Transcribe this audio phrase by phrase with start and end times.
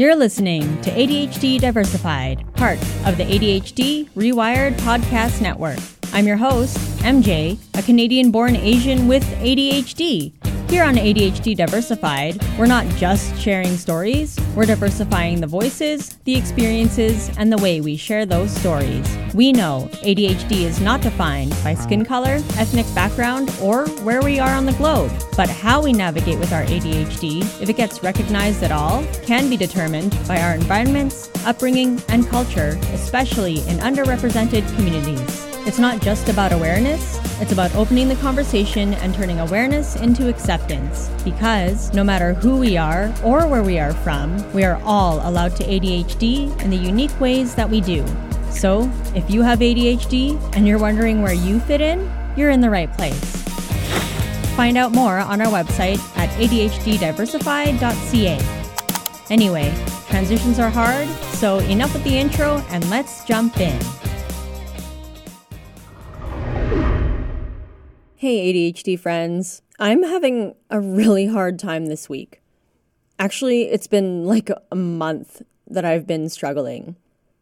[0.00, 5.78] You're listening to ADHD Diversified, part of the ADHD Rewired Podcast Network.
[6.14, 10.39] I'm your host, MJ, a Canadian born Asian with ADHD.
[10.70, 17.28] Here on ADHD Diversified, we're not just sharing stories, we're diversifying the voices, the experiences,
[17.36, 19.04] and the way we share those stories.
[19.34, 24.54] We know ADHD is not defined by skin color, ethnic background, or where we are
[24.54, 28.70] on the globe, but how we navigate with our ADHD, if it gets recognized at
[28.70, 35.49] all, can be determined by our environments, upbringing, and culture, especially in underrepresented communities.
[35.66, 41.10] It's not just about awareness, it's about opening the conversation and turning awareness into acceptance.
[41.22, 45.54] Because no matter who we are or where we are from, we are all allowed
[45.56, 48.04] to ADHD in the unique ways that we do.
[48.50, 52.70] So, if you have ADHD and you're wondering where you fit in, you're in the
[52.70, 53.20] right place.
[54.56, 58.38] Find out more on our website at ADHDdiversified.ca.
[59.30, 59.72] Anyway,
[60.08, 63.78] transitions are hard, so enough with the intro and let's jump in.
[68.20, 69.62] Hey, ADHD friends.
[69.78, 72.42] I'm having a really hard time this week.
[73.18, 76.96] Actually, it's been like a month that I've been struggling.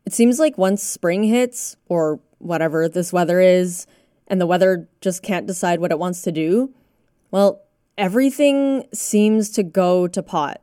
[0.07, 3.89] It seems like once spring hits, or whatever this weather is,
[4.29, 6.73] and the weather just can't decide what it wants to do,
[7.33, 7.63] well,
[7.97, 10.61] everything seems to go to pot.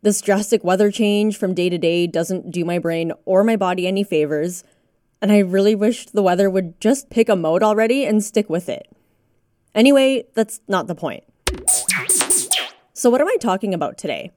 [0.00, 3.86] This drastic weather change from day to day doesn't do my brain or my body
[3.86, 4.64] any favors,
[5.20, 8.70] and I really wish the weather would just pick a mode already and stick with
[8.70, 8.88] it.
[9.78, 11.22] Anyway, that's not the point.
[12.94, 14.32] So, what am I talking about today?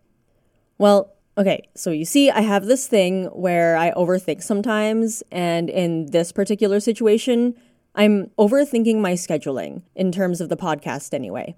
[0.78, 6.11] Well, okay, so you see, I have this thing where I overthink sometimes, and in
[6.11, 7.56] this particular situation,
[7.95, 11.55] I'm overthinking my scheduling in terms of the podcast anyway.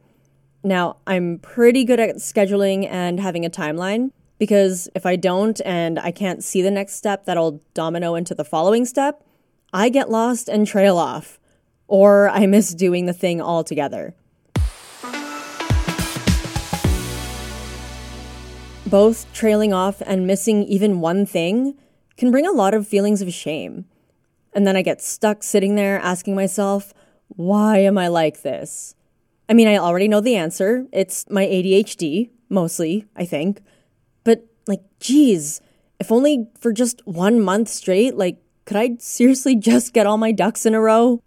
[0.63, 5.99] Now, I'm pretty good at scheduling and having a timeline because if I don't and
[5.99, 9.25] I can't see the next step that'll domino into the following step,
[9.73, 11.37] I get lost and trail off
[11.93, 14.15] or I miss doing the thing altogether.
[18.87, 21.75] Both trailing off and missing even one thing
[22.17, 23.85] can bring a lot of feelings of shame.
[24.53, 26.95] And then I get stuck sitting there asking myself,
[27.27, 28.95] why am I like this?
[29.47, 30.87] I mean, I already know the answer.
[30.91, 33.61] It's my ADHD, mostly, I think.
[34.23, 35.61] But, like, geez,
[35.99, 40.31] if only for just one month straight, like, could I seriously just get all my
[40.31, 41.21] ducks in a row?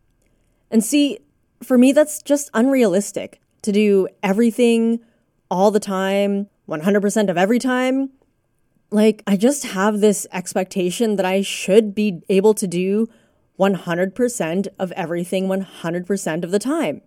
[0.71, 1.19] And see,
[1.63, 5.01] for me, that's just unrealistic to do everything
[5.51, 8.11] all the time, 100% of every time.
[8.91, 13.09] Like, I just have this expectation that I should be able to do
[13.59, 17.03] 100% of everything 100% of the time.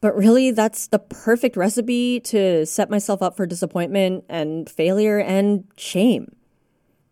[0.00, 5.64] But really, that's the perfect recipe to set myself up for disappointment and failure and
[5.76, 6.34] shame.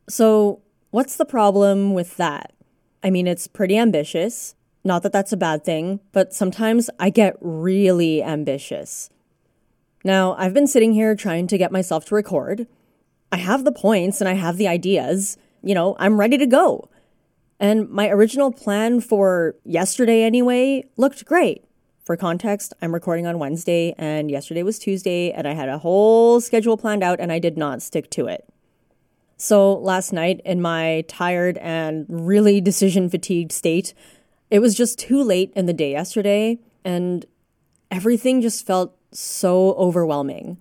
[0.09, 0.61] So,
[0.91, 2.53] what's the problem with that?
[3.03, 4.57] I mean, it's pretty ambitious.
[4.83, 9.11] Not that that's a bad thing, but sometimes I get really ambitious.
[10.05, 12.67] Now, I've been sitting here trying to get myself to record.
[13.31, 15.37] I have the points and I have the ideas.
[15.63, 16.89] You know, I'm ready to go.
[17.59, 21.65] And my original plan for yesterday, anyway, looked great.
[22.03, 26.41] For context, I'm recording on Wednesday, and yesterday was Tuesday, and I had a whole
[26.41, 28.49] schedule planned out, and I did not stick to it.
[29.37, 33.95] So last night, in my tired and really decision fatigued state,
[34.51, 37.25] it was just too late in the day yesterday, and
[37.91, 40.59] everything just felt so overwhelming.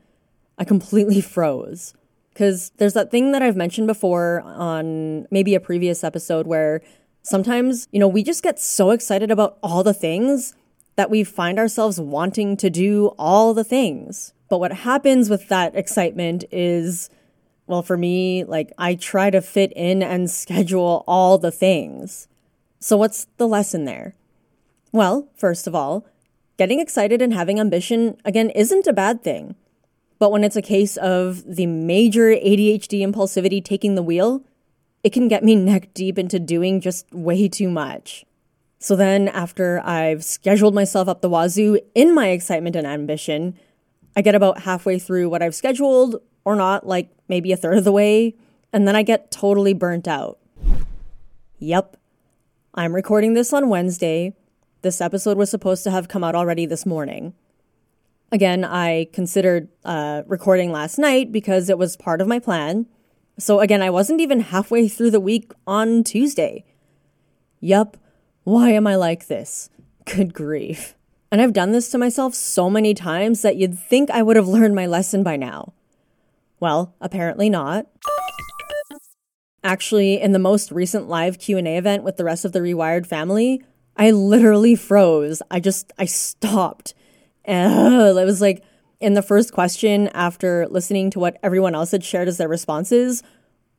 [0.57, 1.93] I completely froze.
[2.33, 6.81] Because there's that thing that I've mentioned before on maybe a previous episode where
[7.21, 10.53] sometimes, you know, we just get so excited about all the things
[10.95, 14.33] that we find ourselves wanting to do all the things.
[14.49, 17.09] But what happens with that excitement is,
[17.67, 22.27] well, for me, like I try to fit in and schedule all the things.
[22.79, 24.15] So, what's the lesson there?
[24.91, 26.05] Well, first of all,
[26.57, 29.55] getting excited and having ambition, again, isn't a bad thing.
[30.17, 34.43] But when it's a case of the major ADHD impulsivity taking the wheel,
[35.03, 38.25] it can get me neck deep into doing just way too much.
[38.79, 43.59] So then, after I've scheduled myself up the wazoo in my excitement and ambition,
[44.15, 47.83] I get about halfway through what I've scheduled, or not, like maybe a third of
[47.83, 48.35] the way,
[48.71, 50.39] and then I get totally burnt out.
[51.59, 51.97] Yep,
[52.75, 54.33] I'm recording this on Wednesday.
[54.83, 57.33] This episode was supposed to have come out already this morning.
[58.31, 62.85] Again, I considered uh, recording last night because it was part of my plan.
[63.39, 66.63] So, again, I wasn't even halfway through the week on Tuesday.
[67.59, 67.97] Yup,
[68.43, 69.71] why am I like this?
[70.05, 70.95] Good grief.
[71.31, 74.47] And I've done this to myself so many times that you'd think I would have
[74.47, 75.73] learned my lesson by now.
[76.59, 77.87] Well, apparently not.
[79.63, 83.61] Actually, in the most recent live Q&A event with the rest of the Rewired family,
[83.97, 85.41] I literally froze.
[85.51, 86.93] I just I stopped.
[87.43, 88.63] And it was like
[88.99, 93.21] in the first question after listening to what everyone else had shared as their responses,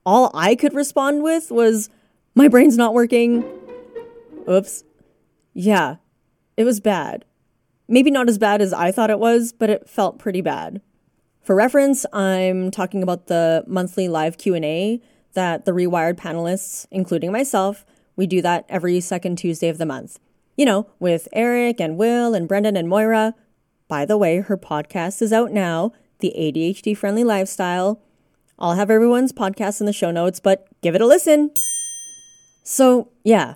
[0.05, 1.89] all I could respond with was
[2.35, 3.45] my brain's not working.
[4.49, 4.85] Oops.
[5.55, 5.97] Yeah.
[6.57, 7.25] It was bad.
[7.89, 10.81] Maybe not as bad as I thought it was, but it felt pretty bad.
[11.43, 15.01] For reference, I'm talking about the monthly live Q&A
[15.35, 17.85] that the Rewired panelists, including myself,
[18.17, 20.19] we do that every second Tuesday of the month.
[20.57, 23.35] You know, with Eric and Will and Brendan and Moira.
[23.89, 28.01] By the way, her podcast is out now, The ADHD Friendly Lifestyle.
[28.59, 31.51] I'll have everyone's podcast in the show notes, but give it a listen.
[32.63, 33.55] So, yeah,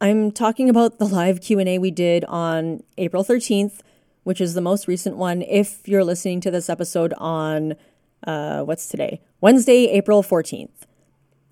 [0.00, 3.80] I'm talking about the live Q&A we did on April 13th,
[4.24, 7.76] which is the most recent one if you're listening to this episode on
[8.26, 9.20] uh, what's today?
[9.40, 10.86] Wednesday, April 14th.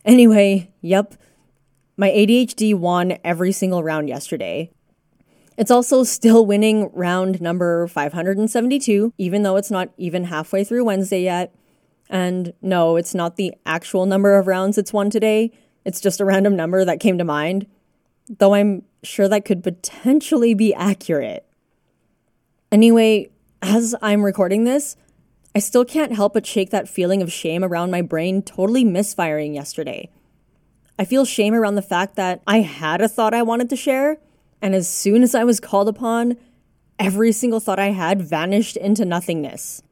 [0.04, 1.14] Anyway, yep.
[1.96, 4.70] My ADHD won every single round yesterday.
[5.56, 11.22] It's also still winning round number 572, even though it's not even halfway through Wednesday
[11.22, 11.54] yet.
[12.08, 15.52] And no, it's not the actual number of rounds it's won today.
[15.84, 17.66] It's just a random number that came to mind,
[18.28, 21.46] though I'm sure that could potentially be accurate.
[22.70, 24.96] Anyway, as I'm recording this,
[25.54, 29.54] I still can't help but shake that feeling of shame around my brain totally misfiring
[29.54, 30.08] yesterday.
[30.99, 34.19] I feel shame around the fact that I had a thought I wanted to share,
[34.62, 36.37] and as soon as I was called upon,
[36.99, 39.82] every single thought I had vanished into nothingness.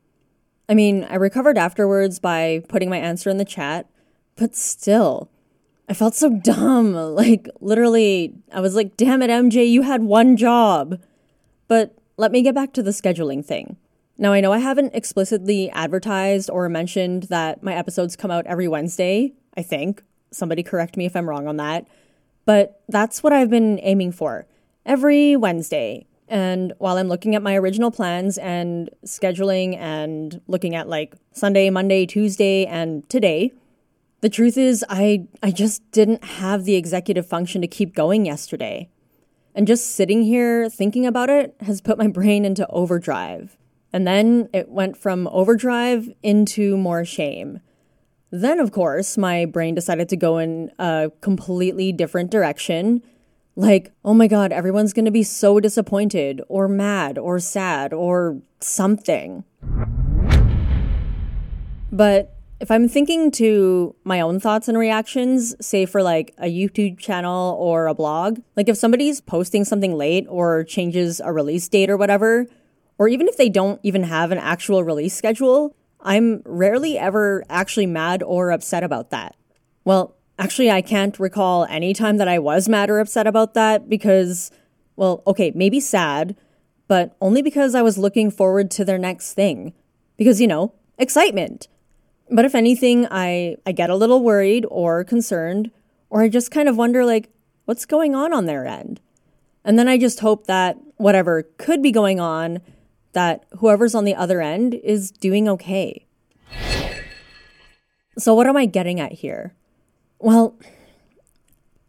[0.69, 3.87] I mean, I recovered afterwards by putting my answer in the chat,
[4.37, 5.29] but still,
[5.89, 6.95] I felt so dumb.
[7.21, 11.01] Like, literally, I was like, damn it, MJ, you had one job.
[11.67, 13.77] But let me get back to the scheduling thing.
[14.21, 18.69] Now, I know I haven't explicitly advertised or mentioned that my episodes come out every
[18.69, 20.03] Wednesday, I think.
[20.31, 21.89] Somebody correct me if I'm wrong on that.
[22.45, 24.47] But that's what I've been aiming for
[24.85, 26.07] every Wednesday.
[26.29, 31.71] And while I'm looking at my original plans and scheduling and looking at like Sunday,
[31.71, 33.55] Monday, Tuesday, and today,
[34.21, 38.91] the truth is I I just didn't have the executive function to keep going yesterday.
[39.55, 43.57] And just sitting here thinking about it has put my brain into overdrive.
[43.93, 47.61] And then it went from overdrive into more shame.
[48.31, 53.03] Then, of course, my brain decided to go in a completely different direction
[53.57, 59.45] like, oh my God, everyone's gonna be so disappointed or mad or sad or something.
[61.93, 66.99] But if I'm thinking to my own thoughts and reactions, say for like a YouTube
[66.99, 71.91] channel or a blog, like if somebody's posting something late or changes a release date
[71.91, 72.47] or whatever,
[73.01, 77.87] or even if they don't even have an actual release schedule, I'm rarely ever actually
[77.87, 79.35] mad or upset about that.
[79.85, 83.91] Well, Actually, I can't recall any time that I was mad or upset about that
[83.91, 84.51] because,
[84.97, 86.35] well, okay, maybe sad,
[86.89, 89.75] but only because I was looking forward to their next thing.
[90.17, 91.69] Because, you know, excitement.
[92.31, 95.71] But if anything, I, I get a little worried or concerned,
[96.09, 97.29] or I just kind of wonder, like,
[97.67, 98.99] what's going on on their end?
[99.63, 102.61] And then I just hope that whatever could be going on,
[103.13, 106.07] that whoever's on the other end is doing okay.
[108.19, 109.55] So, what am I getting at here?
[110.19, 110.57] Well,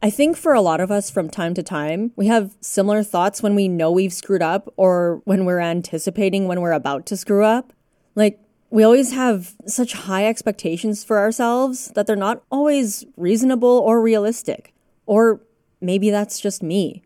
[0.01, 3.43] I think for a lot of us from time to time, we have similar thoughts
[3.43, 7.43] when we know we've screwed up or when we're anticipating when we're about to screw
[7.43, 7.73] up.
[8.15, 8.39] Like,
[8.71, 14.73] we always have such high expectations for ourselves that they're not always reasonable or realistic.
[15.05, 15.41] Or
[15.81, 17.03] maybe that's just me.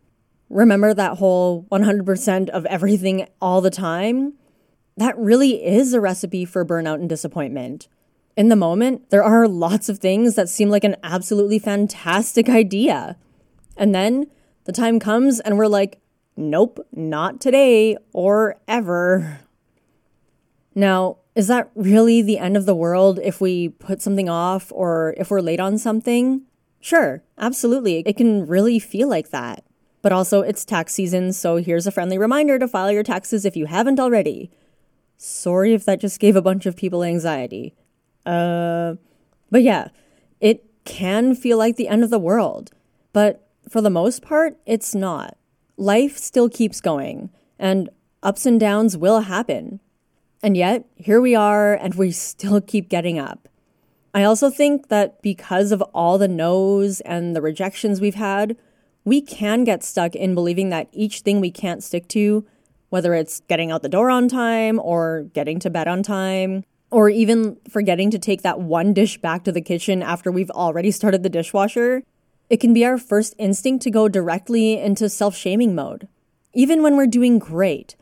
[0.55, 4.33] Remember that whole 100% of everything all the time?
[4.97, 7.87] That really is a recipe for burnout and disappointment
[8.35, 13.17] in the moment, there are lots of things that seem like an absolutely fantastic idea.
[13.77, 14.27] And then
[14.65, 15.99] the time comes and we're like,
[16.35, 19.39] nope, not today or ever.
[20.73, 25.13] Now, is that really the end of the world if we put something off or
[25.17, 26.41] if we're late on something?
[26.81, 28.03] Sure, absolutely.
[28.05, 29.64] It can really feel like that.
[30.05, 33.57] But also, it's tax season, so here's a friendly reminder to file your taxes if
[33.57, 34.51] you haven't already.
[35.17, 37.73] Sorry if that just gave a bunch of people anxiety.
[38.23, 38.97] Uh,
[39.49, 39.87] but yeah,
[40.39, 42.69] it can feel like the end of the world.
[43.13, 45.37] But for the most part, it's not.
[45.75, 47.89] Life still keeps going, and
[48.21, 49.79] ups and downs will happen.
[50.43, 53.49] And yet, here we are, and we still keep getting up.
[54.13, 58.55] I also think that because of all the no's and the rejections we've had,
[59.05, 62.45] we can get stuck in believing that each thing we can't stick to,
[62.89, 67.09] whether it's getting out the door on time or getting to bed on time, or
[67.09, 71.23] even forgetting to take that one dish back to the kitchen after we've already started
[71.23, 72.03] the dishwasher,
[72.49, 76.07] it can be our first instinct to go directly into self shaming mode.
[76.53, 77.95] Even when we're doing great,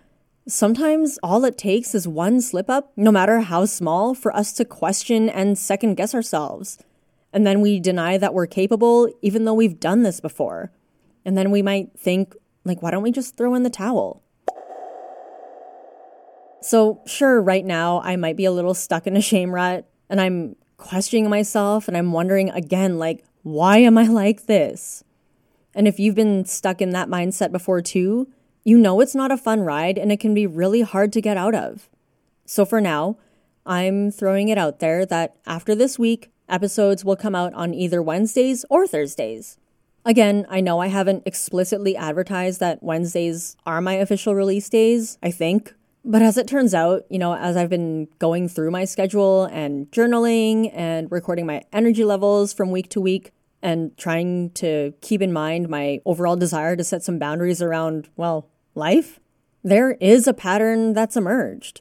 [0.48, 4.66] sometimes all it takes is one slip up, no matter how small, for us to
[4.66, 6.78] question and second guess ourselves.
[7.34, 10.72] And then we deny that we're capable, even though we've done this before.
[11.26, 14.22] And then we might think, like, why don't we just throw in the towel?
[16.62, 20.22] So, sure, right now I might be a little stuck in a shame rut and
[20.22, 25.04] I'm questioning myself and I'm wondering again, like, why am I like this?
[25.76, 28.30] And if you've been stuck in that mindset before too,
[28.64, 31.36] you know it's not a fun ride and it can be really hard to get
[31.36, 31.90] out of.
[32.46, 33.18] So for now,
[33.66, 38.02] I'm throwing it out there that after this week, episodes will come out on either
[38.02, 39.58] Wednesdays or Thursdays.
[40.06, 45.32] Again, I know I haven't explicitly advertised that Wednesdays are my official release days, I
[45.32, 49.46] think, but as it turns out, you know, as I've been going through my schedule
[49.46, 53.32] and journaling and recording my energy levels from week to week
[53.62, 58.50] and trying to keep in mind my overall desire to set some boundaries around, well,
[58.76, 59.22] life,
[59.64, 61.80] there is a pattern that's emerged.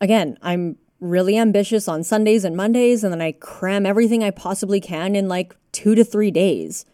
[0.00, 4.80] Again, I'm really ambitious on Sundays and Mondays, and then I cram everything I possibly
[4.80, 6.84] can in like two to three days,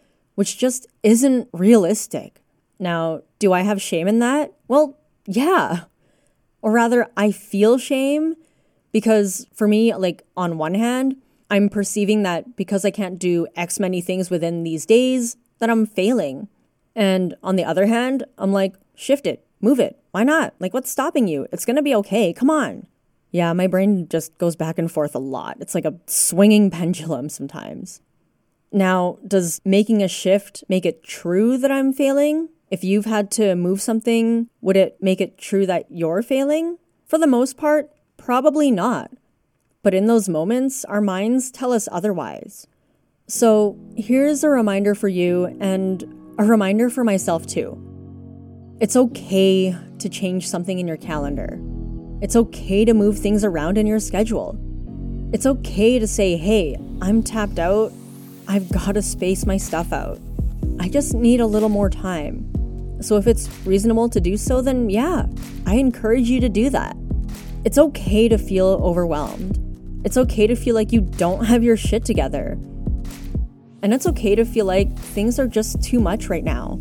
[0.41, 2.41] which just isn't realistic.
[2.79, 4.51] Now, do I have shame in that?
[4.67, 5.81] Well, yeah.
[6.63, 8.35] Or rather, I feel shame
[8.91, 11.17] because for me, like on one hand,
[11.51, 15.85] I'm perceiving that because I can't do X many things within these days, that I'm
[15.85, 16.47] failing.
[16.95, 19.99] And on the other hand, I'm like, shift it, move it.
[20.09, 20.55] Why not?
[20.57, 21.45] Like, what's stopping you?
[21.51, 22.33] It's gonna be okay.
[22.33, 22.87] Come on.
[23.29, 25.57] Yeah, my brain just goes back and forth a lot.
[25.59, 28.01] It's like a swinging pendulum sometimes.
[28.71, 32.49] Now, does making a shift make it true that I'm failing?
[32.69, 36.77] If you've had to move something, would it make it true that you're failing?
[37.05, 39.11] For the most part, probably not.
[39.83, 42.67] But in those moments, our minds tell us otherwise.
[43.27, 46.03] So here's a reminder for you and
[46.37, 47.77] a reminder for myself too.
[48.79, 51.59] It's okay to change something in your calendar.
[52.21, 54.57] It's okay to move things around in your schedule.
[55.33, 57.91] It's okay to say, hey, I'm tapped out.
[58.47, 60.19] I've got to space my stuff out.
[60.79, 62.47] I just need a little more time.
[63.01, 65.25] So if it's reasonable to do so, then yeah,
[65.65, 66.95] I encourage you to do that.
[67.63, 69.57] It's okay to feel overwhelmed.
[70.03, 72.57] It's okay to feel like you don't have your shit together.
[73.83, 76.79] And it's okay to feel like things are just too much right now.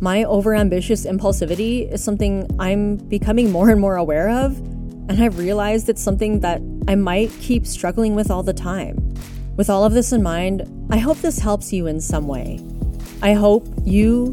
[0.00, 4.56] My overambitious impulsivity is something I'm becoming more and more aware of,
[5.08, 9.14] and I've realized it's something that I might keep struggling with all the time.
[9.58, 12.64] With all of this in mind, I hope this helps you in some way.
[13.22, 14.30] I hope you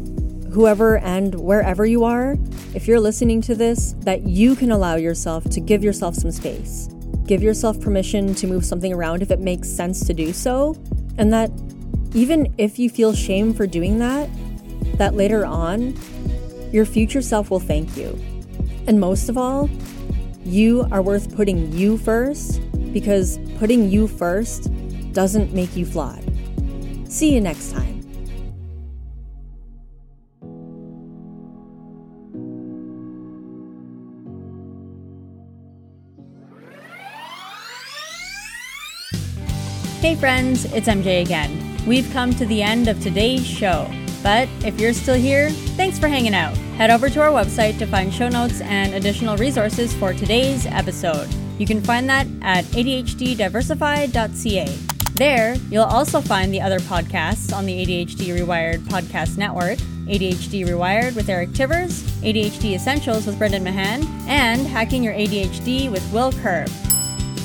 [0.52, 2.36] whoever and wherever you are,
[2.74, 6.88] if you're listening to this, that you can allow yourself to give yourself some space.
[7.24, 10.76] Give yourself permission to move something around if it makes sense to do so,
[11.18, 11.50] and that
[12.14, 14.30] even if you feel shame for doing that,
[14.96, 15.98] that later on,
[16.70, 18.16] your future self will thank you.
[18.86, 19.68] And most of all,
[20.44, 22.60] you are worth putting you first
[22.92, 24.70] because putting you first
[25.16, 26.22] doesn't make you flawed.
[27.08, 28.02] See you next time.
[40.02, 41.62] Hey friends, it's MJ again.
[41.86, 43.90] We've come to the end of today's show.
[44.22, 46.54] But if you're still here, thanks for hanging out.
[46.76, 51.34] Head over to our website to find show notes and additional resources for today's episode.
[51.58, 54.95] You can find that at ADHDdiversified.ca.
[55.16, 61.14] There, you'll also find the other podcasts on the ADHD Rewired podcast network ADHD Rewired
[61.16, 66.70] with Eric Tivers, ADHD Essentials with Brendan Mahan, and Hacking Your ADHD with Will Curb.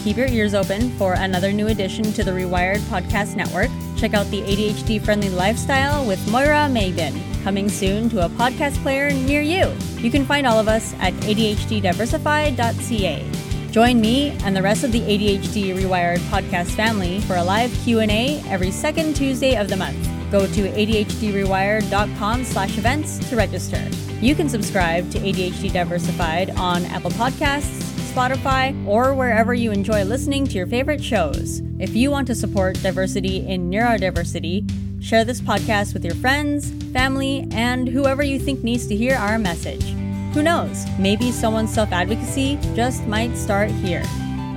[0.03, 3.69] Keep your ears open for another new addition to the Rewired Podcast Network.
[3.97, 9.11] Check out the ADHD Friendly Lifestyle with Moira Maybin, coming soon to a podcast player
[9.11, 9.71] near you.
[9.97, 13.40] You can find all of us at ADHDdiversified.ca.
[13.71, 18.43] Join me and the rest of the ADHD Rewired podcast family for a live Q&A
[18.47, 20.09] every second Tuesday of the month.
[20.29, 23.81] Go to adhdrewired.com slash events to register.
[24.19, 30.45] You can subscribe to ADHD Diversified on Apple Podcasts, Spotify, or wherever you enjoy listening
[30.47, 31.61] to your favorite shows.
[31.79, 34.69] If you want to support diversity in neurodiversity,
[35.01, 39.39] share this podcast with your friends, family, and whoever you think needs to hear our
[39.39, 39.90] message.
[40.33, 40.85] Who knows?
[40.97, 44.03] Maybe someone's self advocacy just might start here.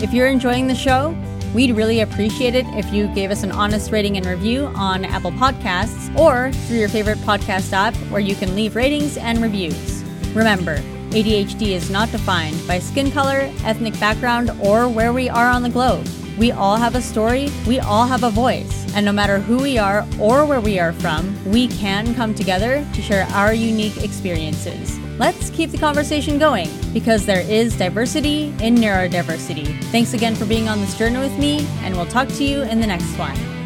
[0.01, 1.17] If you're enjoying the show,
[1.53, 5.33] we'd really appreciate it if you gave us an honest rating and review on Apple
[5.33, 10.05] Podcasts or through your favorite podcast app where you can leave ratings and reviews.
[10.33, 10.77] Remember,
[11.11, 15.71] ADHD is not defined by skin color, ethnic background, or where we are on the
[15.71, 16.07] globe.
[16.39, 19.77] We all have a story, we all have a voice, and no matter who we
[19.77, 24.99] are or where we are from, we can come together to share our unique experiences.
[25.19, 29.83] Let's keep the conversation going because there is diversity in neurodiversity.
[29.85, 32.81] Thanks again for being on this journey with me, and we'll talk to you in
[32.81, 33.64] the next one.